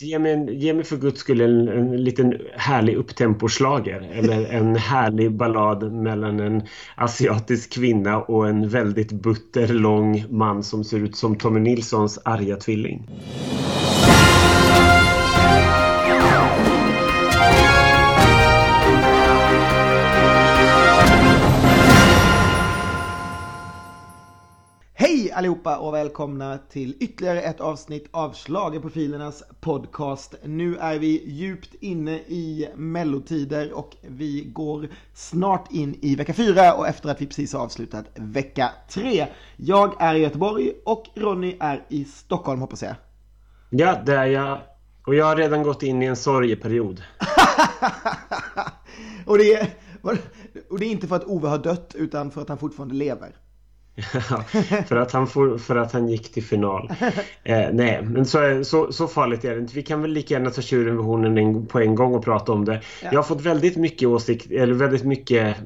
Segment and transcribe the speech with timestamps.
[0.00, 4.76] Ge mig, en, ge mig för guds skull en, en liten härlig upptemposlager eller en
[4.76, 6.62] härlig ballad mellan en
[6.96, 12.56] asiatisk kvinna och en väldigt butter lång man som ser ut som Tommy Nilssons arga
[12.56, 13.08] tvilling.
[25.32, 30.34] Hej allihopa och välkomna till ytterligare ett avsnitt av Schlagerprofilernas podcast.
[30.44, 36.74] Nu är vi djupt inne i mellotider och vi går snart in i vecka fyra
[36.74, 39.26] och efter att vi precis har avslutat vecka tre.
[39.56, 42.94] Jag är i Göteborg och Ronny är i Stockholm hoppas jag.
[43.70, 44.58] Ja, det är jag.
[45.06, 47.02] Och jag har redan gått in i en sorgeperiod.
[49.26, 49.68] och, det är,
[50.70, 53.36] och det är inte för att Ove har dött utan för att han fortfarande lever.
[54.86, 56.92] För, att han for, för att han gick till final.
[57.44, 59.74] Eh, nej, men så, så, så farligt är det inte.
[59.74, 62.64] Vi kan väl lika gärna ta tjuren vid hornen på en gång och prata om
[62.64, 62.80] det.
[63.02, 63.08] Ja.
[63.12, 65.56] Jag har fått väldigt mycket åsikt, eller väldigt mycket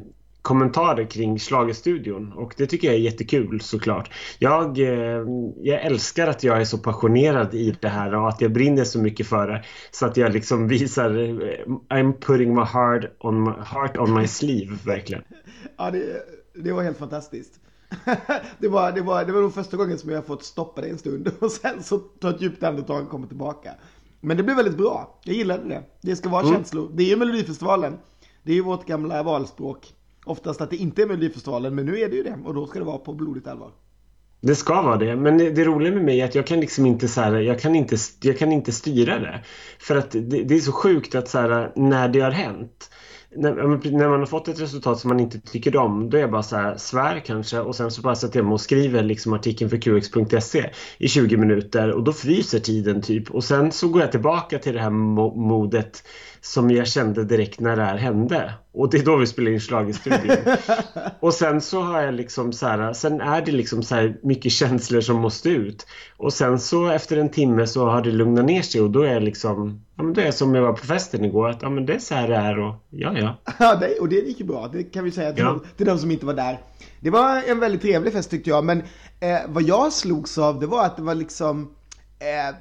[0.47, 4.11] kommentarer kring Schlagerstudion och det tycker jag är jättekul såklart.
[4.39, 5.25] Jag, eh,
[5.57, 8.99] jag älskar att jag är så passionerad i det här och att jag brinner så
[8.99, 13.51] mycket för det så att jag liksom visar eh, I'm putting my heart on my,
[13.65, 15.23] heart on my sleeve verkligen.
[15.77, 16.05] Ja, det,
[16.55, 17.61] det var helt fantastiskt.
[18.59, 20.99] det, var, det, var, det var nog första gången som jag fått stoppa det en
[20.99, 23.71] stund och sen så ta ett djupt andetag och komma tillbaka.
[24.21, 25.21] Men det blev väldigt bra.
[25.25, 25.83] Jag gillade det.
[26.01, 26.55] Det ska vara mm.
[26.55, 26.91] känslor.
[26.95, 27.99] Det är ju Melodifestivalen.
[28.43, 29.95] Det är ju vårt gamla valspråk.
[30.25, 32.39] Oftast att det inte är Melodifestivalen, men nu är det ju det.
[32.45, 33.71] Och då ska det vara på blodigt allvar.
[34.41, 36.87] Det ska vara det, men det, det roliga med mig är att jag kan liksom
[36.87, 39.45] inte så här, jag kan inte, jag kan inte styra det.
[39.79, 42.91] För att det, det är så sjukt att så här, när det har hänt
[43.37, 43.53] när,
[43.91, 46.43] när, man har fått ett resultat som man inte tycker om då är jag bara
[46.43, 49.71] så här svär kanske och sen så bara sätter jag mig och skriver liksom artikeln
[49.71, 54.11] för qx.se i 20 minuter och då fryser tiden typ och sen så går jag
[54.11, 56.03] tillbaka till det här modet
[56.41, 58.53] som jag kände direkt när det här hände.
[58.77, 60.37] Och det är då vi spelar in schlagerstudion.
[61.21, 64.53] och sen så har jag liksom så här, sen är det liksom så här mycket
[64.53, 65.87] känslor som måste ut.
[66.17, 69.13] Och sen så efter en timme så har det lugnat ner sig och då är
[69.13, 71.71] jag liksom, ja men då är jag som jag var på festen igår, att ja
[71.71, 73.37] men det är så här det är och ja ja.
[73.59, 75.51] Ja det, och det gick ju bra, det kan vi säga till, ja.
[75.51, 76.59] de, till de som inte var där.
[77.01, 78.79] Det var en väldigt trevlig fest tyckte jag, men
[79.21, 81.75] eh, vad jag slogs av det var att det var liksom,
[82.19, 82.57] eh,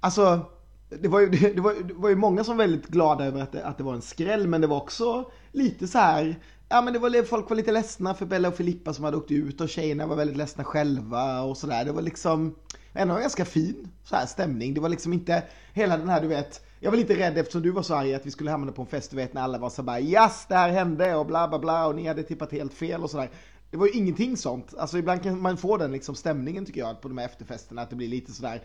[0.00, 0.46] alltså
[0.88, 3.52] det var, ju, det, var, det var ju många som var väldigt glada över att
[3.52, 6.38] det, att det var en skräll, men det var också lite så här,
[6.68, 9.30] ja men det var, folk var lite ledsna för Bella och Filippa som hade åkt
[9.30, 11.84] ut och tjejerna var väldigt ledsna själva och sådär.
[11.84, 12.54] Det var liksom
[12.92, 14.74] ändå en ganska fin så här stämning.
[14.74, 17.70] Det var liksom inte hela den här, du vet, jag var lite rädd eftersom du
[17.70, 19.70] var så arg att vi skulle hamna på en fest, du vet, när alla var
[19.70, 22.74] så bara yes, det här hände och bla bla bla och ni hade tippat helt
[22.74, 23.30] fel och sådär.
[23.70, 24.74] Det var ju ingenting sånt.
[24.78, 27.90] Alltså ibland kan man få den liksom stämningen tycker jag på de här efterfesterna, att
[27.90, 28.62] det blir lite sådär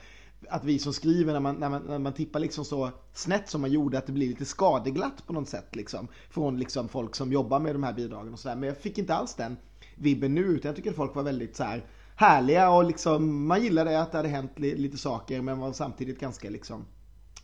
[0.49, 3.61] att vi som skriver när man, när man, när man tippar liksom så snett som
[3.61, 6.07] man gjorde att det blir lite skadeglatt på något sätt liksom.
[6.29, 8.55] Från liksom folk som jobbar med de här bidragen och sådär.
[8.55, 9.57] Men jag fick inte alls den
[9.95, 13.63] vibben nu utan jag tycker att folk var väldigt så här härliga och liksom man
[13.63, 16.85] gillade att det hade hänt li, lite saker men var samtidigt ganska liksom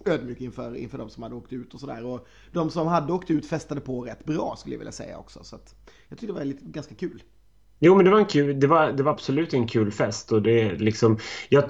[0.05, 2.05] ödmjuk inför, inför de som hade åkt ut och sådär.
[2.05, 5.43] Och de som hade åkt ut festade på rätt bra skulle jag vilja säga också.
[5.43, 5.75] Så att
[6.09, 7.23] jag tyckte det var lite, ganska kul.
[7.81, 10.41] Jo men det var en kul, det var, det var absolut en kul fest och
[10.41, 11.17] det liksom,
[11.49, 11.63] ja,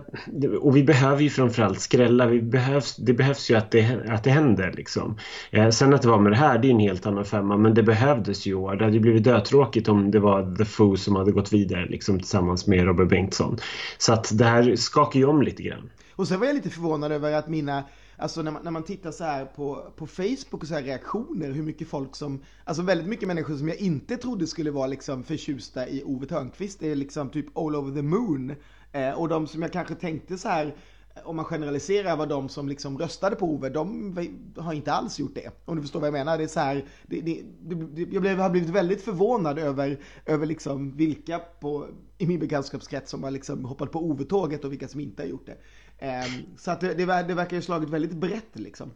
[0.60, 4.30] och vi behöver ju framförallt skrälla, vi behövs, det behövs ju att det, att det
[4.30, 5.18] händer liksom.
[5.52, 7.74] Eh, sen att det var med det här, det är en helt annan femma, men
[7.74, 8.76] det behövdes ju år.
[8.76, 12.68] Det hade blivit dötråkigt om det var The Foo som hade gått vidare liksom tillsammans
[12.68, 13.58] med Robert Bengtsson.
[13.98, 15.90] Så att det här skakar ju om lite grann.
[16.20, 17.84] Och sen var jag lite förvånad över att mina
[18.18, 21.52] Alltså när man, när man tittar så här på, på Facebook och så här reaktioner,
[21.52, 25.24] hur mycket folk som, alltså väldigt mycket människor som jag inte trodde skulle vara liksom
[25.24, 28.56] förtjusta i Ove Thörnqvist är liksom typ all over the moon.
[28.92, 30.76] Eh, och de som jag kanske tänkte så här,
[31.24, 34.18] om man generaliserar var de som liksom röstade på Ove, de
[34.58, 35.52] har inte alls gjort det.
[35.66, 36.38] Om du förstår vad jag menar.
[36.38, 40.46] Det är så här, det, det, det, jag blev, har blivit väldigt förvånad över, över
[40.46, 41.88] liksom vilka på,
[42.18, 45.46] i min bekantskapskrets som har liksom hoppat på Ove-tåget och vilka som inte har gjort
[45.46, 45.58] det.
[46.00, 48.94] Ehm, så att det, det, det verkar ju slagit väldigt brett liksom.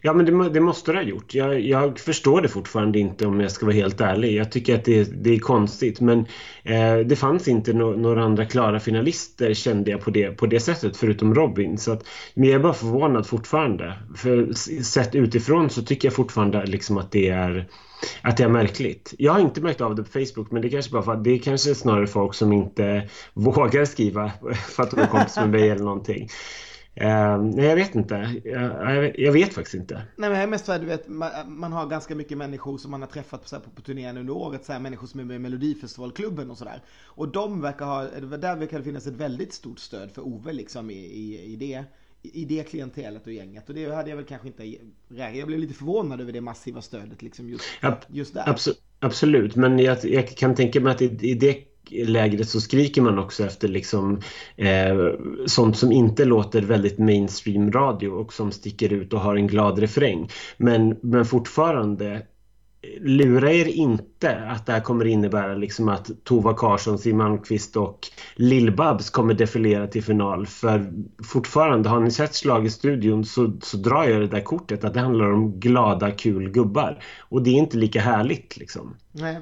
[0.00, 1.34] Ja men det, det, måste det ha gjort.
[1.34, 4.34] Jag, jag, förstår det fortfarande inte om jag ska vara helt ärlig.
[4.34, 6.18] Jag tycker att det, det är konstigt men
[6.62, 10.60] eh, det fanns inte no, några andra klara finalister kände jag på det, på det
[10.60, 11.78] sättet förutom Robin.
[11.78, 13.94] Så att, men jag är bara förvånad fortfarande.
[14.16, 17.68] För sett utifrån så tycker jag fortfarande liksom att det är
[18.22, 19.14] att det är märkligt.
[19.18, 21.30] Jag har inte märkt av det på Facebook men det kanske bara för att det
[21.30, 24.32] är kanske snarare folk som inte vågar skriva
[24.68, 26.28] för att de är kompis med mig eller någonting.
[27.00, 28.40] Uh, nej, jag vet inte.
[28.44, 30.02] Jag, jag, vet faktiskt inte.
[30.16, 33.02] Nej, men mest för att du vet, man, man, har ganska mycket människor som man
[33.02, 34.64] har träffat på, så här, på, på turnén under året.
[34.64, 36.82] Så här, människor som är med i Melodifestivalklubben och sådär.
[37.04, 38.02] Och de verkar ha,
[38.36, 41.84] där verkar det finnas ett väldigt stort stöd för Ove liksom i, i, i det
[42.22, 43.68] i det klientelet och gänget.
[43.68, 44.76] Och det hade jag väl kanske inte
[45.08, 47.64] Jag blev lite förvånad över det massiva stödet liksom just,
[48.08, 48.48] just där.
[48.48, 49.56] Absolut, absolut.
[49.56, 53.44] men jag, jag, kan tänka mig att i, i det lägret så skriker man också
[53.44, 54.20] efter liksom
[54.56, 54.96] eh,
[55.46, 59.78] sånt som inte låter väldigt mainstream radio och som sticker ut och har en glad
[59.78, 60.30] refräng.
[60.56, 62.22] Men, men fortfarande eh,
[63.00, 67.98] lura er inte att det här kommer innebära liksom att Tova Karlsson, Siw Malmkvist och
[68.36, 70.46] Lill-Babs kommer defilera till final.
[70.46, 70.92] För
[71.24, 72.70] fortfarande, har ni sett Slag i
[73.24, 77.02] så, så drar jag det där kortet att det handlar om glada, kul gubbar.
[77.18, 78.96] Och det är inte lika härligt liksom.
[79.12, 79.38] Nej.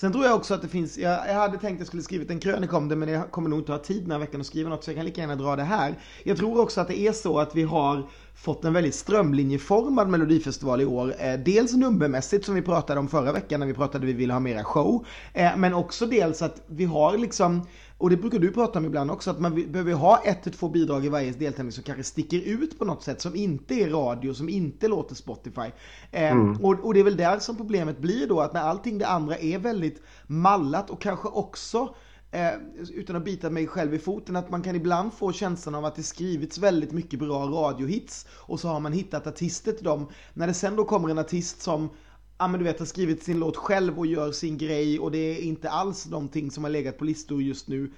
[0.00, 2.30] Sen tror jag också att det finns, jag, jag hade tänkt att jag skulle skrivit
[2.30, 4.46] en krönika om det men jag kommer nog inte ha tid den här veckan att
[4.46, 5.94] skriva något så jag kan lika gärna dra det här.
[6.24, 10.80] Jag tror också att det är så att vi har fått en väldigt strömlinjeformad melodifestival
[10.80, 11.14] i år.
[11.18, 14.40] Eh, dels nummermässigt som vi pratade om förra veckan när vi pratade vi vill ha
[14.40, 15.06] mera show.
[15.32, 17.66] Eh, men också dels att vi har liksom
[17.98, 20.68] och det brukar du prata om ibland också, att man behöver ha ett till två
[20.68, 24.34] bidrag i varje deltävling som kanske sticker ut på något sätt, som inte är radio,
[24.34, 25.70] som inte låter Spotify.
[26.10, 26.64] Eh, mm.
[26.64, 29.36] och, och, det är väl där som problemet blir då, att när allting det andra
[29.38, 31.94] är väldigt mallat och kanske också
[32.30, 32.52] Eh,
[32.94, 35.96] utan att bita mig själv i foten, att man kan ibland få känslan av att
[35.96, 40.08] det skrivits väldigt mycket bra radiohits och så har man hittat artister till dem.
[40.34, 41.90] När det sen då kommer en artist som
[42.38, 45.18] ja men du vet har skrivit sin låt själv och gör sin grej och det
[45.18, 47.92] är inte alls någonting som har legat på listor just nu.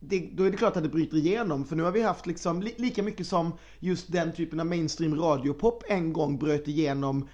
[0.00, 2.62] Det, då är det klart att det bryter igenom för nu har vi haft liksom
[2.62, 7.28] li, lika mycket som just den typen av mainstream radiopop en gång bröt igenom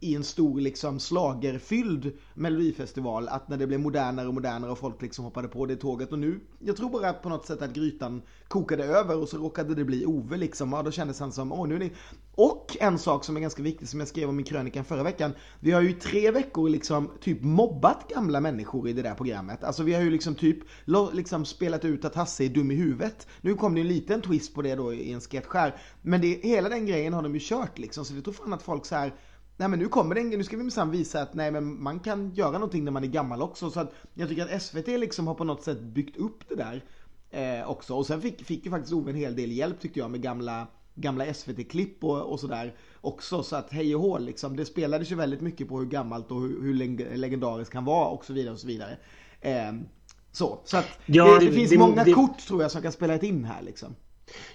[0.00, 5.02] i en stor liksom slagerfylld melodifestival att när det blev modernare och modernare och folk
[5.02, 6.12] liksom hoppade på det tåget.
[6.12, 9.74] Och nu, jag tror bara på något sätt att grytan kokade över och så råkade
[9.74, 10.74] det bli Ove liksom.
[10.74, 11.92] Och då kändes han som, åh nu är ni...
[12.36, 15.32] Och en sak som är ganska viktig som jag skrev om i krönikan förra veckan,
[15.60, 19.64] vi har ju i tre veckor liksom typ mobbat gamla människor i det där programmet.
[19.64, 20.58] Alltså vi har ju liksom typ
[21.12, 23.26] liksom spelat ut att Hasse är dum i huvudet.
[23.40, 26.40] Nu kom det en liten twist på det då i en sketch här, men det,
[26.42, 28.04] hela den grejen har de ju kört liksom.
[28.04, 29.14] Så det tror fan att folk så här
[29.56, 32.00] Nej men nu kommer det en, nu ska vi minsann visa att nej men man
[32.00, 33.70] kan göra någonting när man är gammal också.
[33.70, 36.84] Så att jag tycker att SVT liksom har på något sätt byggt upp det där
[37.30, 37.94] eh, också.
[37.94, 40.66] Och sen fick, fick ju faktiskt Ove en hel del hjälp tyckte jag med gamla,
[40.94, 43.42] gamla SVT-klipp och, och sådär också.
[43.42, 44.56] Så att hej och hå liksom.
[44.56, 46.74] Det spelades ju väldigt mycket på hur gammalt och hur, hur
[47.16, 48.98] legendariskt han var och så vidare och så vidare.
[49.40, 49.72] Eh,
[50.32, 52.92] så, så att ja, det, det, finns det, många det, kort tror jag som kan
[52.92, 53.94] spela ett in här liksom.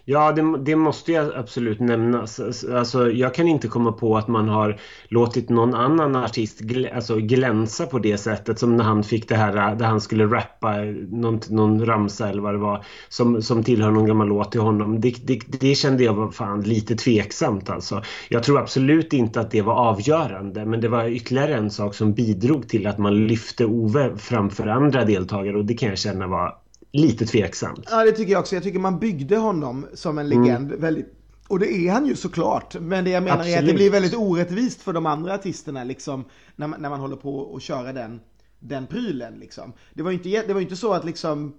[0.06, 2.40] Ja, det, det, måste jag absolut nämnas.
[2.74, 7.16] Alltså, jag kan inte komma på att man har låtit någon annan artist gl alltså,
[7.16, 10.76] glänsa på det sättet som när han fick det här där han skulle rappa
[11.10, 15.02] någon, någon ramsa eller vad det var som, som tillhör någon gammal låt till honom.
[15.02, 18.04] Det, det, det kände jag var fan lite tveksamt alltså.
[18.30, 22.14] Jag tror absolut inte att det var avgörande men det var ytterligare en sak som
[22.14, 26.59] bidrog till att man lyfte Ove framför andra deltagare och det kan jag känna var
[26.92, 27.88] lite tveksamt.
[27.90, 28.56] Ja, det tycker jag också.
[28.56, 30.82] Jag tycker man byggde honom som en legend mm.
[30.82, 31.16] väldigt
[31.48, 32.76] och det är han ju såklart.
[32.80, 33.56] Men det jag menar Absolut.
[33.56, 36.26] är att det blir väldigt orättvist för de andra artisterna liksom.
[36.56, 38.20] När man, när man håller på att köra den,
[38.60, 39.74] den prylen liksom.
[39.94, 41.54] Det var ju inte, det var inte så att liksom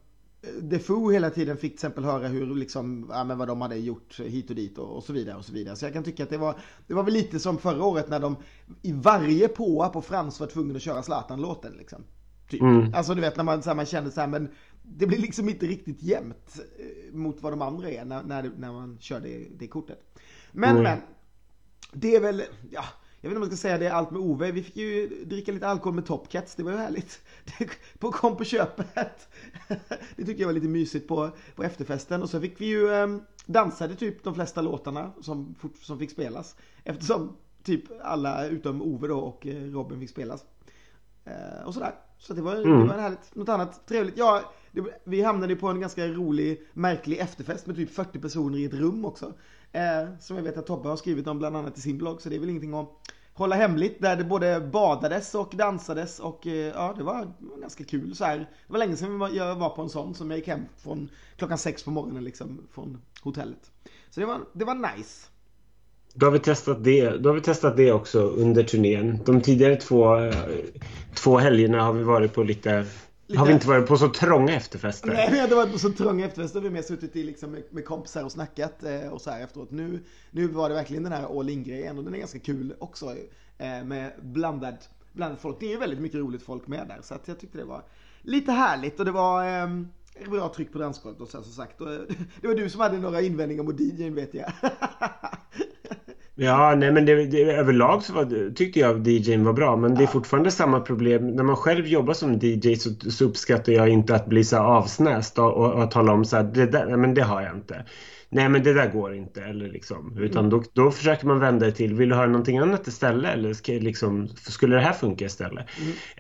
[0.61, 4.21] Defoe hela tiden fick till exempel höra hur liksom, ja, men vad de hade gjort
[4.21, 5.77] hit och dit och, och, så vidare och så vidare.
[5.77, 6.55] Så jag kan tycka att det var,
[6.87, 8.37] det var väl lite som förra året när de
[8.83, 12.05] i varje påa på Frans var tvungna att köra Zlatan-låten liksom.
[12.51, 12.61] Typ.
[12.61, 12.95] Mm.
[12.95, 14.49] Alltså du vet när man, så här, man kände så här, men
[14.83, 18.73] det blir liksom inte riktigt jämnt eh, mot vad de andra är när, när, när
[18.73, 20.19] man kör det, det kortet.
[20.53, 20.83] Men mm.
[20.83, 20.99] men,
[21.93, 22.85] det är väl, ja,
[23.21, 24.53] jag vet inte om man ska säga det allt med Ove.
[24.53, 27.21] Vi fick ju dricka lite alkohol med Top Cats, det var ju härligt.
[27.99, 29.29] på kom på köpet.
[30.17, 32.23] det tycker jag var lite mysigt på, på efterfesten.
[32.23, 33.07] Och så fick vi ju eh,
[33.47, 36.57] dansade typ de flesta låtarna som, som fick spelas.
[36.85, 40.45] Eftersom typ alla utom Ove då och eh, Robin fick spelas.
[41.25, 41.95] Eh, och sådär.
[42.19, 42.81] Så det var, mm.
[42.81, 43.35] det var härligt.
[43.35, 44.19] Något annat trevligt.
[44.19, 44.45] Ja, det,
[45.05, 49.05] vi hamnade på en ganska rolig, märklig efterfest med typ 40 personer i ett rum
[49.05, 49.33] också.
[49.73, 52.29] Eh, som jag vet att Tobbe har skrivit om bland annat i sin blogg, så
[52.29, 52.89] det är väl ingenting att
[53.35, 54.01] hålla hemligt.
[54.01, 58.39] Där det både badades och dansades och eh, ja, det var, ganska kul så här.
[58.39, 61.59] Det var länge sedan jag var på en sån som jag gick hem från klockan
[61.59, 63.71] sex på morgonen liksom från hotellet.
[64.11, 65.27] Så det var, det var nice.
[66.15, 67.11] Då har vi testat det.
[67.11, 69.19] Då har vi testat det också under turnén.
[69.25, 70.35] De tidigare två, eh,
[71.15, 72.87] två helgerna har vi varit på lite
[73.31, 73.41] Lite...
[73.41, 75.09] Har vi inte varit på så trånga efterfester?
[75.09, 76.61] Nej, vi har inte varit på så trånga efterfester.
[76.61, 79.45] Vi har mer suttit i liksom med, med kompisar och snackat eh, och så här
[79.45, 79.71] efteråt.
[79.71, 83.17] Nu, nu var det verkligen den här all in-grejen och den är ganska kul också
[83.59, 84.77] eh, med blandad,
[85.13, 85.57] blandad folk.
[85.61, 87.83] Det är ju väldigt mycket roligt folk med där så att jag tyckte det var
[88.23, 89.69] lite härligt och det var eh,
[90.31, 91.81] bra tryck på dansgolvet och så som sagt.
[91.81, 91.89] Och,
[92.41, 94.53] det var du som hade några invändningar mot DJn vet jag.
[96.35, 100.03] Ja, nej men det, det, överlag så var, tyckte jag DJn var bra men det
[100.03, 101.27] är fortfarande samma problem.
[101.27, 105.39] När man själv jobbar som DJ så, så uppskattar jag inte att bli så avsnäst
[105.39, 107.85] och, och, och tala om så här, det där, men det har jag inte.
[108.31, 109.43] Nej men det där går inte.
[109.43, 110.51] Eller liksom, utan mm.
[110.51, 113.35] då, då försöker man vända det till, vill du höra någonting annat istället?
[113.35, 115.67] Eller ska, liksom, skulle det här funka istället?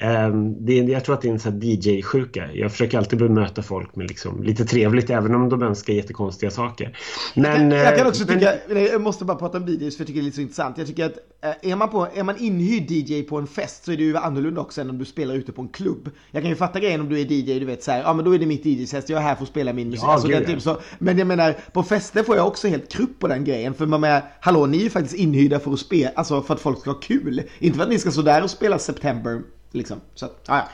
[0.00, 0.32] Mm.
[0.32, 2.48] Um, det, jag tror att det är en DJ-sjuka.
[2.54, 6.96] Jag försöker alltid bemöta folk med liksom, lite trevligt även om de önskar jättekonstiga saker.
[7.34, 8.54] Men, jag, jag kan också men, tycka,
[8.92, 10.78] jag måste bara prata om DJs för jag tycker det är lite så intressant.
[10.78, 13.92] Jag tycker att eh, är man, på, är man inhyrd DJ på en fest så
[13.92, 16.10] är det ju annorlunda också än om du spelar ute på en klubb.
[16.30, 18.24] Jag kan ju fatta grejen om du är DJ, du vet så här, ja men
[18.24, 20.04] då är det mitt DJ-test, jag är här för att spela min musik.
[20.04, 20.80] Ja, alltså, det typ så.
[20.98, 23.74] Men jag menar, på fester får jag också helt krupp på den grejen.
[23.74, 26.60] För man menar, hallå, ni är ju faktiskt inhyrda för att spela, alltså för att
[26.60, 27.42] folk ska ha kul.
[27.58, 29.42] Inte för att ni ska stå där och spela September
[29.72, 30.00] Liksom.
[30.14, 30.68] Så att, ja.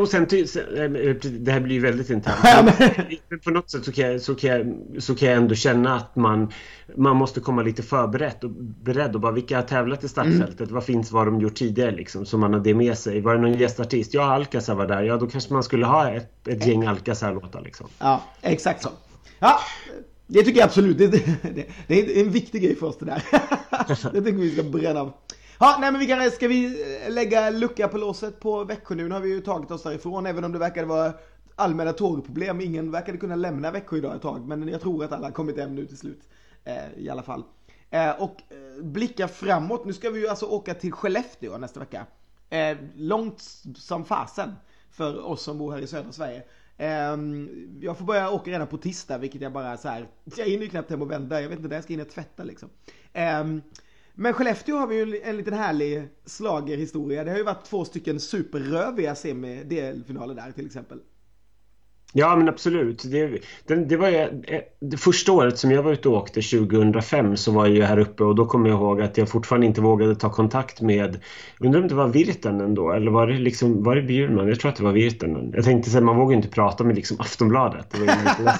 [0.00, 0.30] Och sen, eh,
[1.22, 3.44] det här blir ju väldigt internt.
[3.44, 6.16] på något sätt så kan, jag, så, kan jag, så kan jag ändå känna att
[6.16, 6.52] man,
[6.96, 10.60] man måste komma lite förberedd och beredd och bara vilka har tävlat i startfältet?
[10.60, 10.74] Mm.
[10.74, 12.26] Vad finns vad de gjort tidigare liksom?
[12.26, 13.20] Så man har det med sig.
[13.20, 14.14] Var det någon gästartist?
[14.14, 15.02] Ja, Alcazar var där.
[15.02, 17.86] Ja, då kanske man skulle ha ett, ett gäng Alcazar-låtar liksom.
[17.98, 18.90] Ja, exakt så.
[19.38, 19.60] Ja,
[20.32, 20.98] det tycker jag absolut.
[20.98, 23.22] Det, det, det är en viktig grej för oss det där.
[24.12, 25.12] det tycker vi ska bränna av.
[25.58, 26.64] Ja, nej men vi kan, ska vi
[27.04, 29.08] eh, lägga lucka på låset på Växjö nu?
[29.08, 31.12] Nu har vi ju tagit oss därifrån, även om det verkade vara
[31.56, 32.60] allmänna tågproblem.
[32.60, 35.58] Ingen verkade kunna lämna Växjö idag ett tag, men jag tror att alla har kommit
[35.58, 36.20] hem nu till slut.
[36.64, 37.44] Eh, I alla fall.
[37.90, 42.06] Eh, och eh, blicka framåt, nu ska vi ju alltså åka till Skellefteå nästa vecka.
[42.50, 43.40] Eh, långt
[43.76, 44.52] som fasen
[44.90, 46.42] för oss som bor här i södra Sverige.
[46.82, 47.48] Ehm,
[47.80, 50.70] jag får börja åka redan på tisdag, vilket jag bara så här, jag hinner ju
[50.70, 52.68] knappt hem och vända, jag vet inte när jag ska hinna tvätta liksom.
[53.12, 53.62] Ehm,
[54.14, 57.24] men Skellefteå har vi ju en liten härlig slagerhistoria.
[57.24, 61.00] Det har ju varit två stycken superröviga semi-delfinaler där till exempel.
[62.12, 63.02] Ja men absolut.
[63.10, 66.40] Det, det, det var ju, eh, det första året som jag var ute och åkte
[66.40, 69.66] 2005 så var jag ju här uppe och då kommer jag ihåg att jag fortfarande
[69.66, 71.20] inte vågade ta kontakt med
[71.60, 74.48] undrar om det var Virtanen då eller var det liksom var det Bjurman?
[74.48, 75.52] Jag tror att det var Virtanen.
[75.54, 77.90] Jag tänkte så man vågar inte prata med liksom Aftonbladet.
[77.90, 78.54] Det var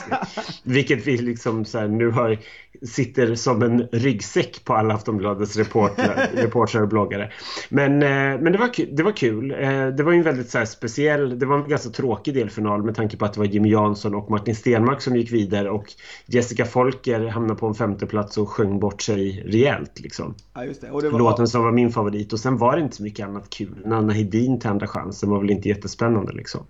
[0.72, 2.38] Vilket vi liksom så här, nu har
[2.82, 7.32] sitter som en ryggsäck på alla Aftonbladets reportrar och bloggare.
[7.68, 9.50] Men, eh, men det, var, det var kul.
[9.50, 12.94] Eh, det var en väldigt så här, speciell, det var en ganska tråkig delfinal med
[12.94, 15.92] tanke på att det var Jimmy Jansson och Martin Stenmark som gick vidare och
[16.26, 20.00] Jessica Folker hamnade på en femte plats och sjöng bort sig rejält.
[20.00, 20.34] Liksom.
[20.54, 21.18] Ja, var...
[21.18, 23.82] Låten som var min favorit och sen var det inte så mycket annat kul.
[23.84, 26.60] Nanna Hedin till andra chansen var väl inte jättespännande liksom.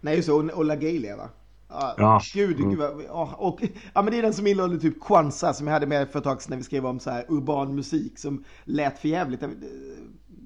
[0.00, 1.28] Nej just det, och, LaGaylia va?
[1.96, 2.70] Ja, gud, mm.
[2.70, 3.60] gud vad, och,
[3.94, 6.24] ja, men det är den som innehåller typ Kwanza som jag hade med för ett
[6.24, 9.40] tag sedan när vi skrev om så här urban musik som lät för jävligt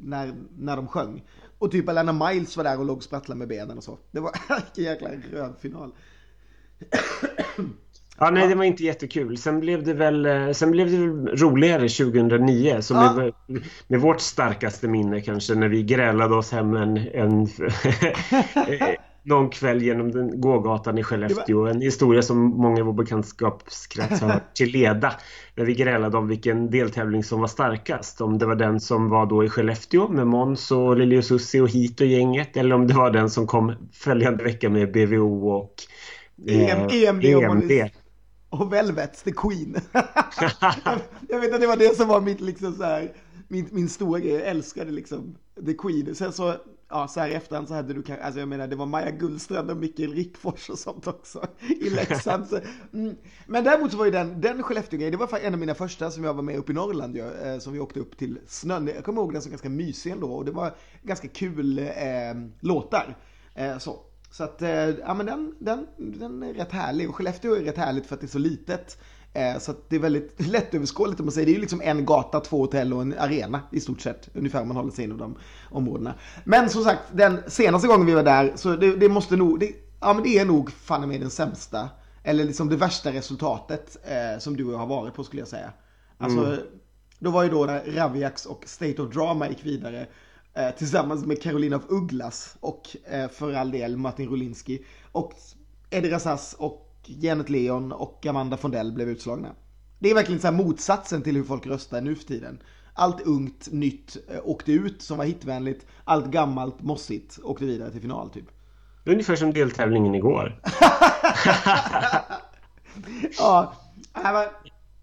[0.03, 1.23] när, när de sjöng.
[1.59, 3.99] Och typ Alana Miles var där och låg och sprattlade med benen och så.
[4.11, 5.93] Det var en jäkla röd final.
[8.19, 9.39] Ja, nej, det var inte jättekul.
[9.39, 12.81] Sen blev det väl, eh, sen blev det väl roligare 2009.
[12.81, 13.15] Som ja.
[13.15, 13.33] med,
[13.87, 17.47] med vårt starkaste minne kanske när vi grälade oss hem en, en
[19.27, 21.67] någon kväll genom den gågatan i Skellefteå.
[21.67, 25.13] En historia som många i vår bekantskapskrets har till leda.
[25.55, 28.21] När vi grälade om vilken deltävling som var starkast.
[28.21, 31.69] Om det var den som var då i Skellefteå med Måns och Lilius Ussi och
[31.69, 32.57] Hit och gänget.
[32.57, 35.75] Eller om det var den som kom följande vecka med BVO och
[36.49, 37.25] eh, EM, EMD.
[37.25, 37.91] EMD.
[38.51, 39.77] Och Velvet, The Queen.
[41.29, 43.13] jag vet att det var det som var mitt liksom så här,
[43.49, 44.33] min, min stora grej.
[44.33, 46.15] Jag älskade liksom The Queen.
[46.15, 46.55] Sen så
[46.89, 49.11] ja, så här i efterhand så hade du kanske, alltså jag menar det var Maja
[49.11, 51.47] Gullstrand och Mikael Rickfors och sånt också
[51.81, 52.47] i Leksand.
[52.47, 52.61] Så,
[52.93, 53.17] mm.
[53.47, 56.25] Men däremot så var ju den, den Skellefteå-grejen, det var en av mina första som
[56.25, 58.91] jag var med uppe i Norrland ju, eh, som vi åkte upp till snön.
[58.95, 61.85] Jag kommer ihåg den som ganska mysig ändå och det var ganska kul eh,
[62.61, 63.17] låtar.
[63.55, 64.01] Eh, så.
[64.31, 67.77] Så att, eh, ja men den, den, den är rätt härlig och Skellefteå är rätt
[67.77, 68.99] härligt för att det är så litet.
[69.37, 71.47] Eh, så det är väldigt lättöverskådligt om man säger.
[71.47, 74.29] Det är ju liksom en gata, två hotell och en arena i stort sett.
[74.35, 75.37] Ungefär om man håller sig inom de
[75.71, 76.15] områdena.
[76.45, 79.73] Men som sagt, den senaste gången vi var där så det, det måste nog, det,
[80.01, 81.89] ja men det är nog fan med den sämsta.
[82.23, 85.49] Eller liksom det värsta resultatet eh, som du och jag har varit på skulle jag
[85.49, 85.73] säga.
[86.19, 86.61] Alltså, mm.
[87.19, 90.07] då var ju då när Raviax och State of Drama gick vidare.
[90.55, 94.85] Eh, tillsammans med Carolina af Ugglas och eh, för all del Martin Rolinski.
[95.13, 95.33] Och
[95.91, 99.49] Eddie Razas och Janet Leon och Amanda Fondell blev utslagna.
[99.99, 102.63] Det är verkligen så motsatsen till hur folk röstar nu för tiden.
[102.95, 105.87] Allt ungt, nytt eh, åkte ut som var hitvänligt.
[106.05, 108.45] Allt gammalt, mossigt åkte vidare till final typ.
[109.05, 110.61] Ungefär som deltävlingen igår.
[113.39, 113.75] ja,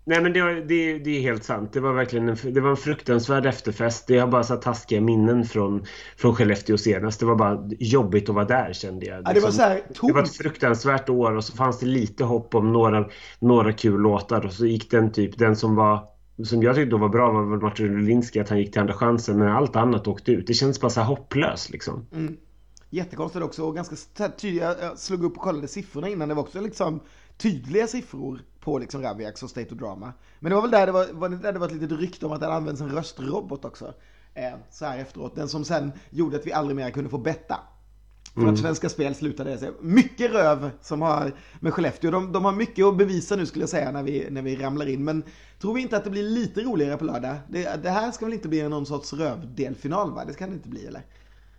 [0.05, 1.73] Nej men det, det, det är helt sant.
[1.73, 4.07] Det var verkligen en, det var en fruktansvärd efterfest.
[4.07, 5.85] Det har bara så taskiga minnen från,
[6.17, 7.19] från Skellefteå senast.
[7.19, 9.15] Det var bara jobbigt att vara där kände jag.
[9.15, 11.85] Ja, det, var liksom, så här, det var ett fruktansvärt år och så fanns det
[11.85, 16.13] lite hopp om några, några kul låtar och så gick den typ, den som var
[16.43, 18.93] som jag tyckte då var bra var väl Martin Rulinski att han gick till andra
[18.93, 20.47] chansen men allt annat åkte ut.
[20.47, 22.05] Det känns bara så hopplöst liksom.
[22.13, 22.37] Mm.
[22.89, 24.61] Jättekonstigt också och ganska tydligt.
[24.61, 26.29] Jag slog upp och kollade siffrorna innan.
[26.29, 26.99] Det var också liksom
[27.37, 30.13] tydliga siffror på liksom Raviax och State of Drama.
[30.39, 32.25] Men det var väl där det var, var det där det var ett litet rykte
[32.25, 33.93] om att det används en röstrobot också.
[34.33, 35.35] Eh, så här efteråt.
[35.35, 37.59] Den som sen gjorde att vi aldrig mer kunde få betta.
[38.33, 38.53] För mm.
[38.53, 39.71] att Svenska Spel slutade säga.
[39.81, 42.11] Mycket röv som har med Skellefteå.
[42.11, 44.89] De, de har mycket att bevisa nu skulle jag säga när vi, när vi ramlar
[44.89, 45.03] in.
[45.03, 45.23] Men
[45.59, 47.35] tror vi inte att det blir lite roligare på lördag?
[47.49, 50.25] Det, det här ska väl inte bli någon sorts rövdelfinal va?
[50.25, 51.01] Det kan det inte bli eller?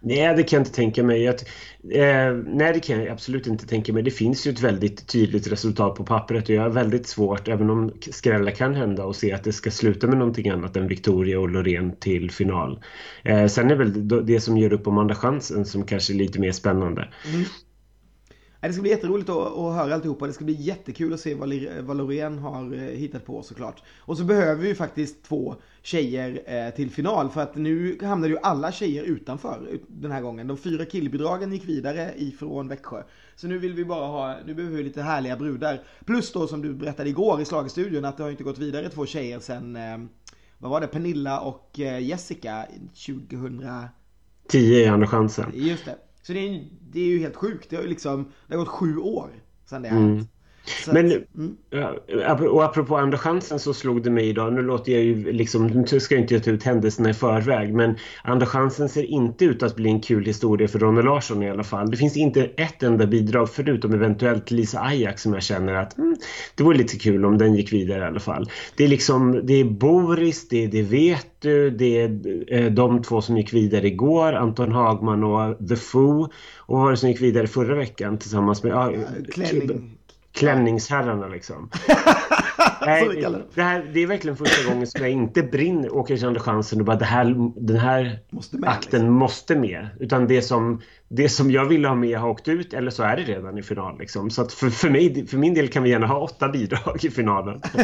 [0.05, 1.29] Nej, det kan jag inte tänka mig.
[1.29, 1.49] Att,
[1.93, 4.03] eh, nej, det kan jag absolut inte tänka mig.
[4.03, 7.71] Det finns ju ett väldigt tydligt resultat på pappret och jag har väldigt svårt, även
[7.71, 11.41] om skrällar kan hända, och se att det ska sluta med någonting annat än Victoria
[11.41, 12.81] och Loreen till final.
[13.23, 16.41] Eh, sen är väl det som gör upp om andra chansen som kanske är lite
[16.41, 17.09] mer spännande.
[17.35, 17.45] Mm.
[18.67, 20.27] Det ska bli jätteroligt att, att höra alltihopa.
[20.27, 23.83] Det ska bli jättekul att se vad, vad Loreen har eh, hittat på såklart.
[23.99, 28.29] Och så behöver vi ju faktiskt två tjejer eh, till final för att nu hamnar
[28.29, 30.47] ju alla tjejer utanför den här gången.
[30.47, 33.03] De fyra killbidragen gick vidare ifrån Växjö.
[33.37, 35.81] Så nu vill vi bara ha, nu behöver vi lite härliga brudar.
[36.05, 39.07] Plus då som du berättade igår i Slagestudion att det har inte gått vidare två
[39.07, 39.99] tjejer sen, eh,
[40.59, 42.67] vad var det, Pernilla och Jessica
[43.07, 45.53] 2010 i Andra chansen.
[45.55, 45.97] Just det.
[46.27, 47.71] Så det är, det är ju helt sjukt.
[47.71, 49.31] Det har ju liksom, det har gått sju år
[49.65, 50.13] sedan det hände.
[50.13, 50.27] Mm.
[50.93, 52.49] Men, mm.
[52.51, 56.01] och apropå andra chansen så slog det mig idag, nu låter jag ju liksom, nu
[56.01, 59.77] ska jag inte ta ut händelserna i förväg, men andra chansen ser inte ut att
[59.77, 61.91] bli en kul historia för Ronny Larsson i alla fall.
[61.91, 66.17] Det finns inte ett enda bidrag förutom eventuellt Lisa Ajax som jag känner att mm,
[66.55, 68.51] det vore lite kul om den gick vidare i alla fall.
[68.77, 73.03] Det är liksom, det är Boris, det är Det vet du, det är eh, de
[73.03, 76.23] två som gick vidare igår, Anton Hagman och The Foo.
[76.59, 78.73] Och vad var det som gick vidare förra veckan tillsammans med...
[78.73, 78.93] Ja,
[79.33, 79.97] Klänning
[80.35, 81.71] klänningsherrarna liksom.
[82.87, 83.25] Nej,
[83.55, 86.87] det, här, det är verkligen första gången som jag inte brinner åker kände chansen och
[86.87, 89.15] bara det här, den här måste med, akten liksom.
[89.15, 89.89] måste med.
[90.01, 93.17] Utan det som, det som jag ville ha med har åkt ut eller så är
[93.17, 93.99] det redan i final.
[93.99, 94.31] Liksom.
[94.31, 97.11] Så att för, för, mig, för min del kan vi gärna ha åtta bidrag i
[97.11, 97.61] finalen.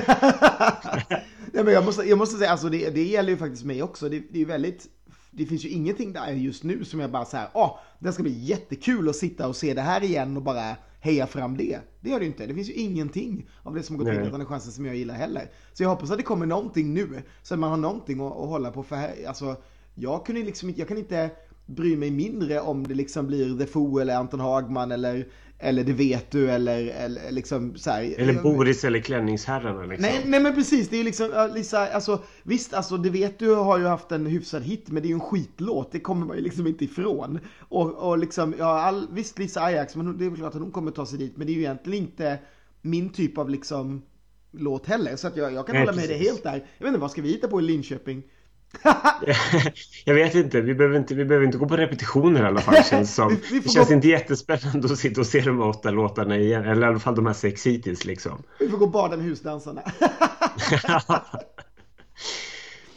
[1.52, 4.08] Nej, men jag, måste, jag måste säga, alltså det, det gäller ju faktiskt mig också.
[4.08, 4.86] Det, det är väldigt
[5.30, 8.22] det finns ju ingenting där just nu som jag bara så här, åh, det ska
[8.22, 11.78] bli jättekul att sitta och se det här igen och bara heja fram det.
[12.00, 12.46] Det gör det inte.
[12.46, 15.14] Det finns ju ingenting av det som har gått vidare den chansen som jag gillar
[15.14, 15.50] heller.
[15.72, 18.48] Så jag hoppas att det kommer någonting nu, så att man har någonting att, att
[18.48, 18.82] hålla på.
[18.82, 19.56] För här, alltså,
[19.94, 21.30] jag kunde liksom jag kan inte
[21.66, 25.28] bry mig mindre om det liksom blir The Foo eller Anton Hagman eller
[25.62, 30.02] eller det vet du eller, eller liksom så här, Eller Boris eller Klänningsherrarna liksom.
[30.02, 33.78] Nej, nej men precis, det är liksom Lisa, alltså visst alltså det vet du har
[33.78, 36.42] ju haft en hyfsad hit men det är ju en skitlåt, det kommer man ju
[36.42, 37.40] liksom inte ifrån.
[37.58, 40.70] Och, och liksom, ja all, visst Lisa Ajax, men det är väl klart att hon
[40.70, 42.38] kommer ta sig dit men det är ju egentligen inte
[42.82, 44.02] min typ av liksom
[44.50, 45.16] låt heller.
[45.16, 46.66] Så att jag, jag kan nej, hålla med dig helt där.
[46.78, 48.22] Jag vet inte, vad ska vi hitta på i Linköping?
[50.04, 50.60] jag vet inte.
[50.60, 52.84] Vi behöver inte, vi behöver inte gå på repetitioner i alla fall.
[52.84, 53.28] Känns som.
[53.28, 53.94] vi, vi det känns gå...
[53.94, 56.64] inte jättespännande att sitta och se de åtta låtarna igen.
[56.64, 58.42] Eller i alla fall de här sex hittills liksom.
[58.58, 59.82] Vi får gå och bada med husdansarna.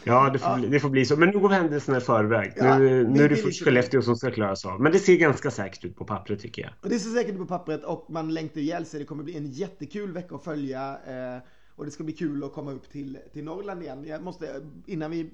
[0.04, 0.58] ja, det får, ja.
[0.58, 1.18] Bli, det får bli så.
[1.18, 2.54] Men nu går händelserna i förväg.
[2.56, 4.82] Ja, nu, nu är det först Skellefteå som ska klaras av.
[4.82, 6.72] Men det ser ganska säkert ut på pappret tycker jag.
[6.82, 9.00] Och det ser säkert ut på pappret och man längtar ihjäl sig.
[9.00, 10.90] Det kommer bli en jättekul vecka att följa.
[11.08, 11.42] Eh,
[11.76, 14.06] och det ska bli kul att komma upp till, till Norrland igen.
[14.08, 15.30] Jag måste, innan vi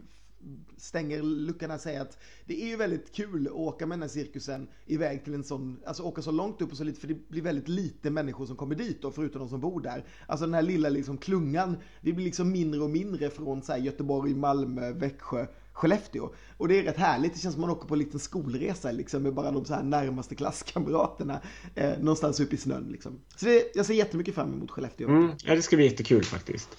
[0.77, 4.09] stänger luckan och säger att det är ju väldigt kul att åka med den här
[4.09, 7.29] cirkusen iväg till en sån, alltså åka så långt upp och så lite, för det
[7.29, 10.05] blir väldigt lite människor som kommer dit då, förutom de som bor där.
[10.27, 14.35] Alltså den här lilla liksom klungan, det blir liksom mindre och mindre från så Göteborg,
[14.35, 15.47] Malmö, Växjö,
[15.79, 16.29] Skellefteå.
[16.57, 19.23] Och det är rätt härligt, det känns som man åker på en liten skolresa liksom
[19.23, 21.41] med bara de så här närmaste klasskamraterna
[21.75, 23.19] eh, någonstans uppe i snön liksom.
[23.35, 25.09] Så det, jag ser jättemycket fram emot Skellefteå.
[25.09, 26.69] Mm, ja, det ska bli jättekul faktiskt.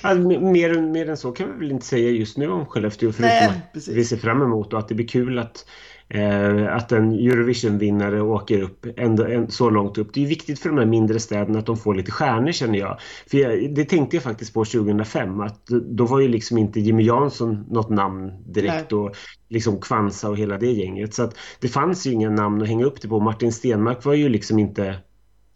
[0.00, 3.28] Alltså, mer, mer än så kan vi väl inte säga just nu om Skellefteå förutom
[3.28, 5.66] Nej, att vi ser fram emot och att det blir kul att
[6.08, 10.14] eh, att en Eurovision-vinnare åker upp ändå, en, så långt upp.
[10.14, 12.98] Det är viktigt för de här mindre städerna att de får lite stjärnor känner jag.
[13.30, 17.02] För jag, det tänkte jag faktiskt på 2005 att då var ju liksom inte Jimmy
[17.02, 19.00] Jansson något namn direkt Nej.
[19.00, 19.16] och
[19.48, 21.14] liksom Kvansa och hela det gänget.
[21.14, 23.20] Så att det fanns ju inga namn att hänga upp det på.
[23.20, 24.96] Martin Stenmark var ju liksom inte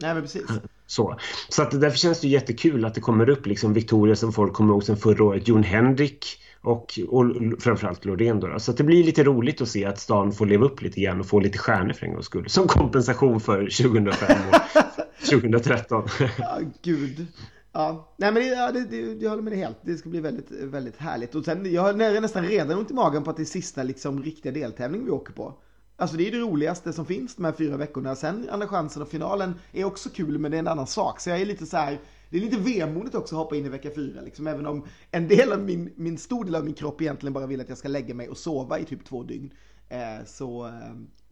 [0.01, 0.43] Nej men precis.
[0.87, 1.17] Så,
[1.49, 4.73] så att därför känns det jättekul att det kommer upp liksom Victoria som folk kommer
[4.73, 5.47] ihåg sen förra året.
[5.47, 6.25] Jon Henrik
[6.63, 7.25] och, och
[7.59, 10.81] framförallt Loreen då, Så det blir lite roligt att se att stan får leva upp
[10.81, 12.49] lite grann och få lite stjärnor för en gångs skull.
[12.49, 16.07] Som kompensation för 2005 och 2013.
[16.37, 17.27] ja, gud.
[17.71, 19.77] Ja, nej men det, ja, det, det, jag håller med dig helt.
[19.81, 21.35] Det ska bli väldigt, väldigt härligt.
[21.35, 24.23] Och sen, jag har nästan redan ont i magen på att det är sista liksom,
[24.23, 25.53] riktiga deltävling vi åker på.
[25.97, 28.15] Alltså det är det roligaste som finns de här fyra veckorna.
[28.15, 31.19] Sen andra chansen och finalen är också kul men det är en annan sak.
[31.19, 31.99] Så jag är lite så här,
[32.33, 34.21] det är lite vemodigt också att hoppa in i vecka fyra.
[34.21, 37.47] Liksom, även om en del av min, min stor del av min kropp egentligen bara
[37.47, 39.53] vill att jag ska lägga mig och sova i typ två dygn.
[39.89, 40.71] Eh, så, eh,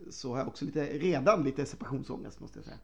[0.10, 2.78] så har jag också lite, redan lite separationsångest måste jag säga.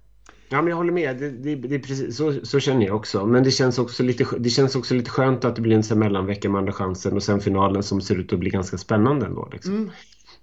[0.49, 1.17] Ja, men jag håller med.
[1.17, 3.25] Det, det, det precis, så, så, känner jag också.
[3.25, 5.99] Men det känns också, lite, det känns också lite skönt att det blir en sån
[5.99, 9.49] mellanvecka med Andra chansen och sen finalen som ser ut att bli ganska spännande ändå.
[9.51, 9.73] Liksom.
[9.73, 9.89] Mm.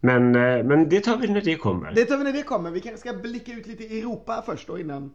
[0.00, 1.92] Men, eh, men det tar vi när det kommer.
[1.92, 2.70] Det tar vi när det kommer.
[2.70, 5.14] Vi kanske ska blicka ut lite i Europa först då innan,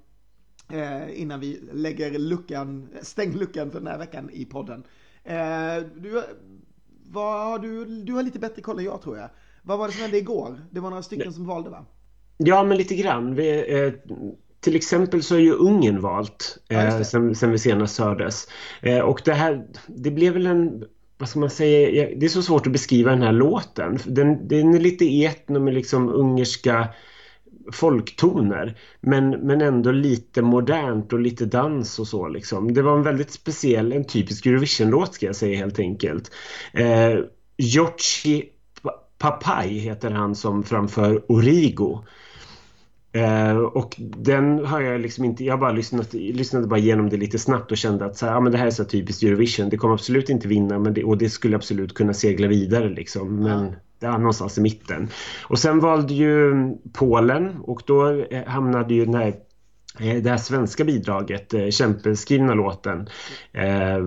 [0.69, 4.83] eh, innan vi lägger luckan, stäng luckan för den här veckan i podden.
[5.23, 6.23] Eh, du,
[7.05, 9.29] vad du, du har lite bättre koll än jag tror jag.
[9.63, 10.61] Vad var det som hände igår?
[10.71, 11.85] Det var några stycken som valde va?
[12.37, 13.35] Ja, men lite grann.
[13.35, 13.93] Vi, eh,
[14.59, 18.47] till exempel så är ju Ungern valt eh, sen, sen vi senast hördes.
[18.81, 20.83] Eh, och det här, det blev väl en
[21.17, 23.99] vad ska man säga, det är så svårt att beskriva den här låten.
[24.05, 26.87] Den, den är lite etno med liksom ungerska
[27.71, 32.73] folktoner men, men ändå lite modernt och lite dans och så liksom.
[32.73, 36.31] Det var en väldigt speciell, en typisk Eurovision-låt ska jag säga helt enkelt.
[36.73, 37.19] Eh,
[37.57, 38.49] Giorgi
[39.17, 42.03] Papai heter han som framför Origo.
[43.11, 47.39] Eh, och den har jag liksom inte, jag bara lyssnat, lyssnade bara igenom det lite
[47.39, 49.69] snabbt och kände att så här, ja, men det här är så typiskt Eurovision.
[49.69, 53.35] Det kommer absolut inte vinna men det, och det skulle absolut kunna segla vidare liksom.
[53.35, 53.71] Men ja.
[53.99, 55.09] det är någonstans i mitten.
[55.43, 56.53] Och sen valde ju
[56.93, 59.27] Polen och då eh, hamnade ju den här
[59.99, 63.07] eh, det här svenska bidraget, eh, kämpeskrivna låten,
[63.53, 64.05] eh,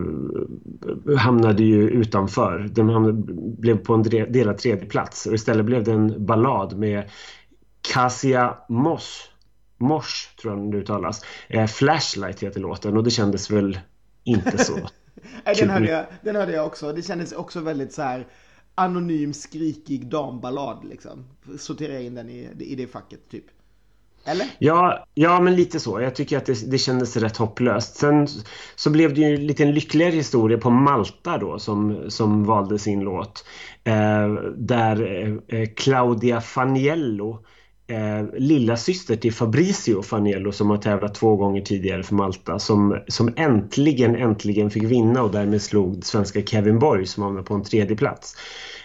[1.19, 2.69] hamnade ju utanför.
[2.73, 3.23] Den hamnade,
[3.59, 7.05] blev på en delad tredje plats och istället blev det en ballad med
[7.83, 9.29] Kasia Moss.
[9.79, 11.25] Mosh tror jag det uttalas.
[11.49, 13.79] Eh, Flashlight heter låten och det kändes väl
[14.25, 14.75] inte så
[15.59, 16.92] den, hörde jag, den hörde jag också.
[16.92, 18.27] Det kändes också väldigt så här
[18.75, 21.25] anonym skrikig damballad liksom.
[21.59, 23.45] Sortera in den i, i det facket typ.
[24.25, 24.47] Eller?
[24.59, 26.01] Ja, ja, men lite så.
[26.01, 27.97] Jag tycker att det, det kändes rätt hopplöst.
[27.97, 28.29] Sen
[28.77, 33.01] så blev det ju lite en lyckligare historia på Malta då som, som valde sin
[33.01, 33.45] låt.
[33.85, 37.45] Eh, där eh, Claudia Faniello
[37.92, 42.98] eh, lilla syster till Fabricio Faniello som har tävlat två gånger tidigare för Malta som,
[43.09, 47.62] som äntligen, äntligen fick vinna och därmed slog svenska Kevin Borg som hamnade på en
[47.62, 48.37] tredje plats.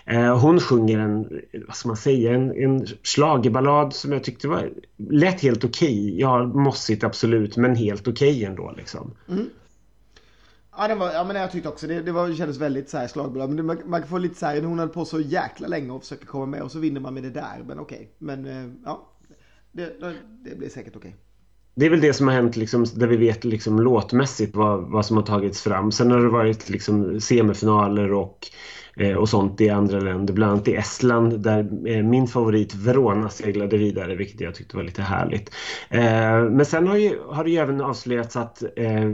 [0.05, 4.69] Eh, hon sjunger en, vad ska man säga, en, en slagerballad som jag tyckte var
[5.09, 6.05] lätt helt okej.
[6.05, 6.19] Okay.
[6.19, 9.11] Ja, mossigt absolut, men helt okej okay ändå liksom.
[9.29, 9.45] Mm.
[10.77, 12.97] Ja, den var, ja men jag tyckte också det, det, var, det kändes väldigt så
[12.97, 13.49] här slagbolag.
[13.49, 16.01] Men det, man, man få lite så här, hon höll på så jäkla länge och
[16.01, 17.63] försöker komma med och så vinner man med det där.
[17.67, 18.07] Men okej, okay.
[18.17, 19.09] men eh, ja.
[19.29, 19.37] ja.
[19.71, 21.09] Det, det blir säkert okej.
[21.09, 21.26] Okay.
[21.77, 25.05] Det är väl det som har hänt liksom, där vi vet liksom, låtmässigt vad, vad
[25.05, 25.91] som har tagits fram.
[25.91, 28.49] Sen har det varit liksom, semifinaler och
[28.99, 33.29] Eh, och sånt i andra länder, bland annat i Estland där eh, min favorit Verona
[33.29, 35.51] seglade vidare vilket jag tyckte var lite härligt.
[35.89, 39.11] Eh, men sen har, ju, har det ju även avslöjats att eh,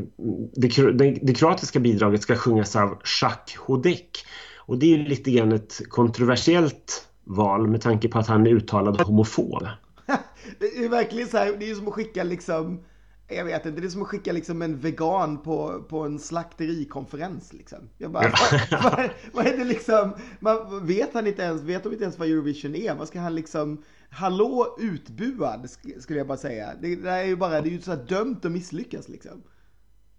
[0.56, 2.90] det, det, det kroatiska bidraget ska sjungas av
[3.22, 4.26] Jacques Hodek
[4.58, 8.52] och det är ju lite grann ett kontroversiellt val med tanke på att han är
[8.52, 9.68] uttalad homofob.
[10.60, 12.84] det är verkligen så här, det är som att skicka liksom
[13.28, 17.54] jag vet inte, det är som att skicka liksom en vegan på, på en slakterikonferens
[17.54, 17.90] liksom.
[17.98, 18.32] Jag bara,
[18.72, 22.20] vad, vad, vad, är det liksom, man, vet han inte ens, vet de inte ens
[22.20, 22.96] vad Eurovision är?
[22.96, 26.74] Vad ska han liksom, hallå utbuad skulle jag bara säga.
[26.82, 29.44] Det, det är ju bara, det är ju så här dömt att misslyckas liksom.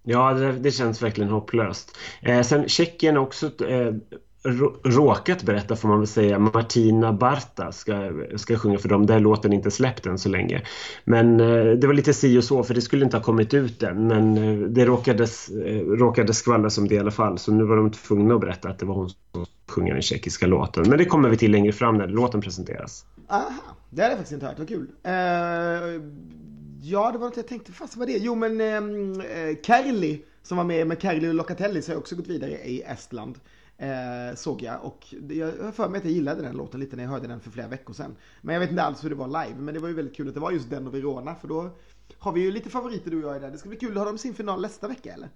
[0.03, 1.97] Ja, det, det känns verkligen hopplöst.
[2.23, 3.94] Eh, sen Tjeckien också eh,
[4.83, 6.38] råkat berätta får man väl säga.
[6.38, 9.07] Martina Barta ska, ska sjunga för dem.
[9.07, 10.62] Där låten inte släppt än så länge.
[11.04, 13.83] Men eh, det var lite si och så för det skulle inte ha kommit ut
[13.83, 14.07] än.
[14.07, 17.38] Men eh, det råkades, eh, råkade skvallras om det i alla fall.
[17.38, 20.46] Så nu var de tvungna att berätta att det var hon som sjunger den tjeckiska
[20.46, 20.88] låten.
[20.88, 23.07] Men det kommer vi till längre fram när låten presenteras.
[23.28, 23.50] Aha,
[23.90, 24.59] det hade jag faktiskt inte hört.
[24.59, 24.87] Vad kul.
[25.07, 25.12] Uh,
[26.83, 27.72] ja, det var något jag tänkte.
[27.72, 28.18] Fast vad det?
[28.18, 32.26] Jo, men uh, Kerli som var med med Kerli och Locatelli så har också gått
[32.26, 33.38] vidare i Estland.
[33.78, 37.02] Eh, såg jag och jag har för mig att jag gillade den låten lite när
[37.02, 38.16] jag hörde den för flera veckor sedan.
[38.40, 39.58] Men jag vet inte alls hur det var live.
[39.58, 41.34] Men det var ju väldigt kul att det var just den och Verona.
[41.34, 41.70] För då
[42.18, 43.50] har vi ju lite favoriter du och jag i där.
[43.50, 43.96] Det ska bli kul.
[43.96, 45.28] Har de sin final nästa vecka eller?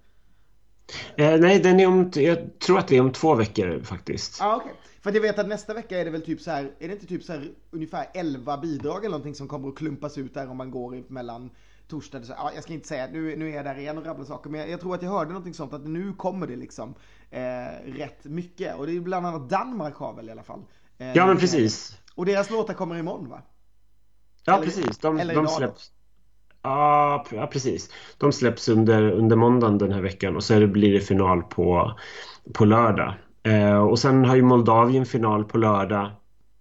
[1.16, 4.36] Eh, nej, den är om, jag tror att det är om två veckor faktiskt.
[4.40, 4.56] Ja, ah.
[4.56, 4.72] Okay.
[5.00, 7.06] För jag vet att nästa vecka är det väl typ så här, är det inte
[7.06, 10.56] typ så här ungefär 11 bidrag eller någonting som kommer att klumpas ut där om
[10.56, 11.50] man går mellan
[11.88, 12.22] torsdag.
[12.22, 14.50] Så, ja, jag ska inte säga, nu, nu är jag där igen och rabblar saker,
[14.50, 16.94] men jag, jag, tror att jag hörde någonting sånt att nu kommer det liksom
[17.30, 17.40] eh,
[17.84, 18.76] rätt mycket.
[18.76, 20.62] Och det är bland annat Danmark har väl i alla fall.
[20.98, 21.98] Eh, ja, men precis.
[22.14, 23.42] Och deras låtar kommer imorgon va?
[24.44, 24.98] Ja, eller, precis.
[24.98, 25.92] De, eller de släpps.
[26.62, 27.90] Ja, ja, precis.
[28.18, 31.98] De släpps under, under måndagen den här veckan och så blir det final på,
[32.54, 33.14] på lördag.
[33.42, 36.10] Eh, och sen har ju Moldavien final på lördag.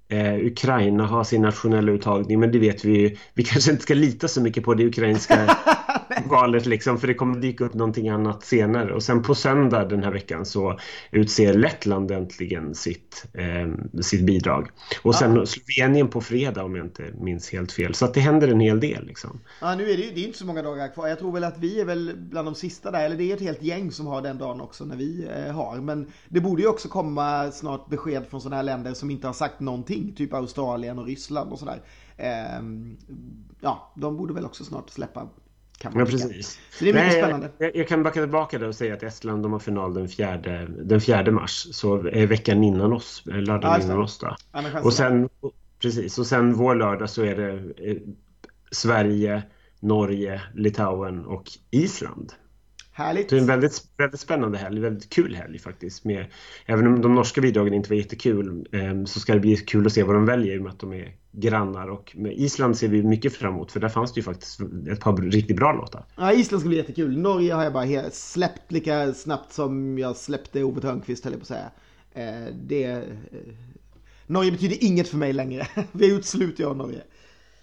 [0.09, 3.15] Eh, Ukraina har sin nationella uttagning men det vet vi ju.
[3.33, 5.57] Vi kanske inte ska lita så mycket på det ukrainska
[6.29, 8.93] valet liksom för det kommer dyka upp någonting annat senare.
[8.93, 10.79] Och sen på söndag den här veckan så
[11.11, 14.69] utser Lettland äntligen sitt, eh, sitt bidrag.
[15.01, 15.45] Och sen ja.
[15.45, 17.93] Slovenien på fredag om jag inte minns helt fel.
[17.93, 19.39] Så att det händer en hel del liksom.
[19.61, 21.07] Ja nu är det ju det är inte så många dagar kvar.
[21.07, 23.05] Jag tror väl att vi är väl bland de sista där.
[23.05, 25.77] Eller det är ett helt gäng som har den dagen också när vi eh, har.
[25.77, 29.33] Men det borde ju också komma snart besked från sådana här länder som inte har
[29.33, 30.13] sagt någonting.
[30.15, 31.81] Typ Australien och Ryssland och sådär.
[32.17, 32.61] Eh,
[33.59, 35.29] ja, de borde väl också snart släppa
[35.77, 36.59] kan man ja, precis.
[36.71, 37.49] Så det är mycket Nej, spännande.
[37.57, 40.37] Jag, jag, kan backa tillbaka och säga att Estland de har final den 4,
[40.67, 41.67] den 4 mars.
[41.71, 44.35] Så är veckan innan oss, lördagen ja, innan oss då.
[44.51, 45.29] Ja, och sen,
[45.81, 47.51] precis, och sen vår lördag så är det
[47.91, 47.97] eh,
[48.71, 49.43] Sverige,
[49.79, 52.33] Norge, Litauen och Island.
[52.97, 53.29] Härligt.
[53.29, 56.05] Det är en väldigt, väldigt spännande helg, väldigt kul helg faktiskt.
[56.05, 56.25] Med,
[56.65, 59.93] även om de norska bidragen inte var jättekul eh, så ska det bli kul att
[59.93, 61.88] se vad de väljer i och med att de är grannar.
[61.88, 64.60] Och med Island ser vi mycket fram emot för där fanns det ju faktiskt
[64.91, 66.05] ett par riktigt bra låtar.
[66.15, 67.17] Ja, Island ska bli jättekul.
[67.17, 71.43] Norge har jag bara släppt lika snabbt som jag släppte Ove Thörnqvist höll jag på
[71.43, 71.71] att säga.
[72.13, 72.83] Eh, det...
[72.83, 73.01] Eh,
[74.27, 75.67] Norge betyder inget för mig längre.
[75.91, 77.01] vi är utslut jag och Norge.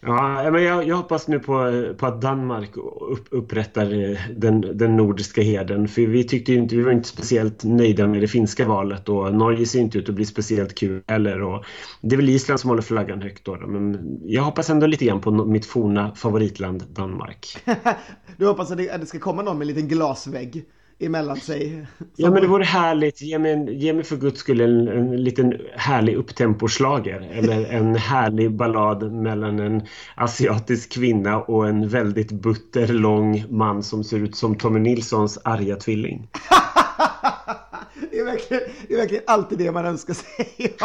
[0.07, 2.77] Ja, men jag, jag, hoppas nu på, på att Danmark
[3.11, 5.88] upp, upprättar eh, den, den nordiska heden.
[5.88, 9.67] För vi tyckte inte, vi var inte speciellt nöjda med det finska valet och Norge
[9.67, 11.43] ser inte ut att bli speciellt kul heller.
[11.43, 11.64] Och
[12.01, 13.67] det är väl Island som håller flaggan högt då, då.
[13.67, 17.59] Men jag hoppas ändå lite grann på mitt forna favoritland Danmark.
[18.37, 20.64] du hoppas att det, att det ska komma någon med en liten glasvägg?
[21.07, 21.87] Emellan sig.
[22.17, 23.23] Ja men det vore härligt.
[23.23, 28.57] Ge mig, ge mig för guds skull en, en liten härlig upptemposlager eller en härlig
[28.57, 29.83] ballad mellan en
[30.14, 35.77] asiatisk kvinna och en väldigt butter lång man som ser ut som Tommy Nilssons arga
[35.77, 36.29] tvilling.
[38.11, 40.77] det, är verkligen, det är verkligen alltid det man önskar sig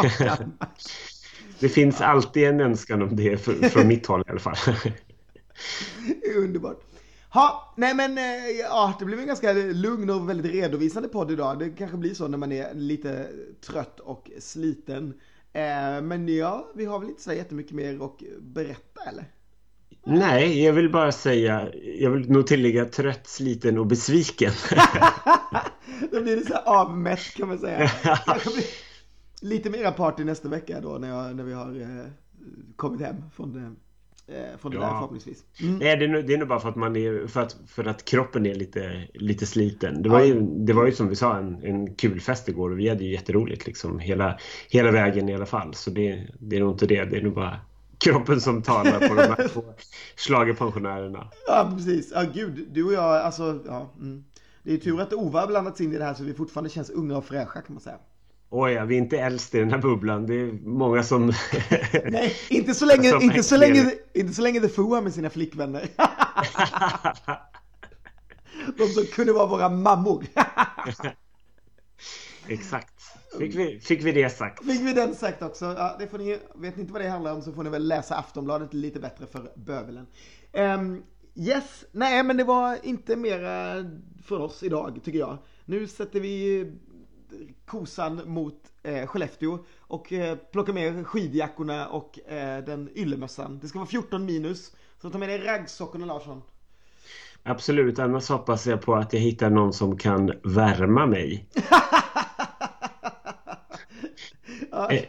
[1.58, 3.36] Det finns alltid en önskan om det
[3.72, 4.56] från mitt håll i alla fall.
[6.36, 6.80] Underbart.
[7.32, 11.58] Ha, nej men eh, ja, det blev en ganska lugn och väldigt redovisande podd idag.
[11.58, 13.28] Det kanske blir så när man är lite
[13.66, 15.14] trött och sliten.
[15.52, 19.24] Eh, men ja, vi har väl inte så jättemycket mer att berätta eller?
[20.04, 24.52] Nej, jag vill bara säga, jag vill nog tillägga trött, sliten och besviken.
[26.10, 27.90] då blir det så avmätt kan man säga.
[29.40, 32.06] lite mera party nästa vecka då när, jag, när vi har eh,
[32.76, 33.70] kommit hem från Eh,
[34.58, 34.82] från det ja.
[34.82, 35.44] där förhoppningsvis.
[35.60, 35.78] Mm.
[35.78, 37.84] Nej, det är, nog, det är nog bara för att, man är, för att, för
[37.84, 40.02] att kroppen är lite, lite sliten.
[40.02, 42.78] Det var, ju, det var ju som vi sa en, en kul fest igår och
[42.78, 44.38] vi hade ju jätteroligt liksom hela,
[44.68, 45.74] hela vägen i alla fall.
[45.74, 47.60] Så det, det är nog inte det, det är nog bara
[47.98, 49.64] kroppen som talar på de här två
[50.16, 51.30] schlagerpensionärerna.
[51.46, 52.12] Ja, precis.
[52.14, 53.92] Ja, gud, du och jag, alltså, ja.
[53.98, 54.24] Mm.
[54.62, 56.90] Det är tur att Ova har blandats in i det här så vi fortfarande känns
[56.90, 57.98] unga och fräscha kan man säga.
[58.52, 60.26] Oj, ja, vi är inte äldst i den här bubblan.
[60.26, 61.26] Det är många som...
[62.04, 65.30] Nej, inte så länge, inte så länge, inte så länge The Foo är med sina
[65.30, 65.82] flickvänner.
[68.78, 70.26] De som kunde vara våra mammor.
[72.48, 72.94] Exakt.
[73.38, 74.64] Fick vi, fick vi det sagt.
[74.64, 75.64] Fick vi den sagt också.
[75.64, 77.88] Ja, det får ni, vet ni inte vad det handlar om så får ni väl
[77.88, 80.06] läsa Aftonbladet lite bättre för bövelen.
[80.52, 81.02] Um,
[81.34, 83.84] yes, nej men det var inte mera
[84.24, 85.38] för oss idag tycker jag.
[85.64, 86.66] Nu sätter vi
[87.66, 93.58] kosan mot eh, Skellefteå och eh, plocka med skidjackorna och eh, den yllemössan.
[93.62, 94.72] Det ska vara 14 minus.
[95.02, 96.42] Så ta med dig raggsockorna Larsson.
[97.42, 101.46] Absolut, annars hoppas jag på att jag hittar någon som kan värma mig.
[104.70, 104.90] ja.
[104.90, 105.04] en,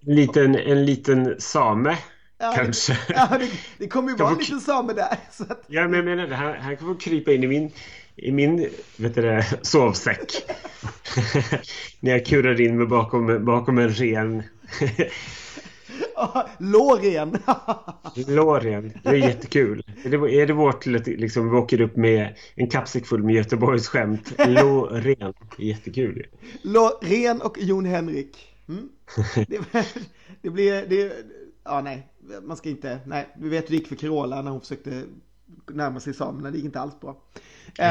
[0.00, 1.98] liten, en liten same
[2.38, 2.98] ja, kanske.
[3.08, 5.16] Ja, det, det kommer ju vara en liten same där.
[5.30, 5.64] Så att...
[5.66, 6.36] Ja, men jag menar det.
[6.36, 7.72] Han, han få krypa in i min
[8.16, 10.44] i min vet du, sovsäck.
[12.00, 14.42] När jag kurar in mig bakom, bakom en ren.
[16.58, 17.38] Låren!
[18.28, 19.82] Låren, det är jättekul.
[20.04, 23.88] Är det, är det vårt, liksom, vi åker upp med en kappsäck full med Göteborgs
[23.88, 24.32] skämt.
[24.46, 26.26] Låren, jättekul.
[26.62, 28.48] Låren och Jon Henrik.
[28.68, 28.88] Mm.
[29.48, 29.86] Det,
[30.42, 31.12] det, blir, det,
[31.64, 32.08] ja nej,
[32.42, 35.02] man ska inte, nej, vi vet hur det gick för Carola när hon försökte
[35.72, 37.16] närma sig samerna, det gick inte alls bra.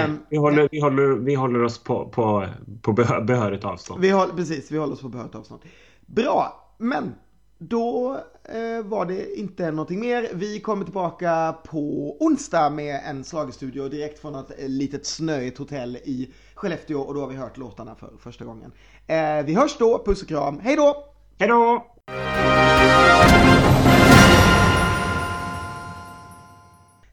[0.06, 2.48] Um, vi, håller, vi, håller, vi håller oss på, på,
[2.82, 4.02] på behörigt avstånd.
[4.02, 5.62] Vi håller, precis, vi håller oss på behörigt avstånd.
[6.06, 7.14] Bra, men
[7.58, 10.30] då eh, var det inte någonting mer.
[10.34, 16.34] Vi kommer tillbaka på onsdag med en slagestudio direkt från ett litet snöigt hotell i
[16.56, 18.72] Skellefteå och då har vi hört låtarna för första gången.
[19.08, 21.06] Eh, vi hörs då, puss och kram, hej då!
[21.38, 21.86] Hej då!